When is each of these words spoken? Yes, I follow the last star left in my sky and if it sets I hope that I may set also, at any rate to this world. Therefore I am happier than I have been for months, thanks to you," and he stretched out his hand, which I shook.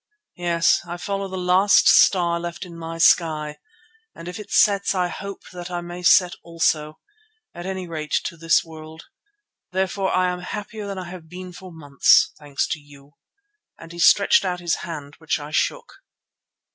Yes, 0.37 0.81
I 0.87 0.97
follow 0.97 1.27
the 1.27 1.37
last 1.37 1.87
star 1.87 2.39
left 2.39 2.65
in 2.65 2.75
my 2.75 2.97
sky 2.97 3.59
and 4.15 4.27
if 4.27 4.39
it 4.39 4.49
sets 4.49 4.95
I 4.95 5.09
hope 5.09 5.43
that 5.53 5.69
I 5.69 5.81
may 5.81 6.01
set 6.01 6.33
also, 6.41 6.97
at 7.53 7.67
any 7.67 7.87
rate 7.87 8.19
to 8.23 8.35
this 8.35 8.63
world. 8.63 9.03
Therefore 9.71 10.11
I 10.11 10.27
am 10.31 10.39
happier 10.39 10.87
than 10.87 10.97
I 10.97 11.07
have 11.11 11.29
been 11.29 11.53
for 11.53 11.71
months, 11.71 12.33
thanks 12.39 12.65
to 12.69 12.79
you," 12.79 13.11
and 13.77 13.91
he 13.91 13.99
stretched 13.99 14.43
out 14.43 14.59
his 14.59 14.77
hand, 14.77 15.17
which 15.19 15.39
I 15.39 15.51
shook. 15.51 15.97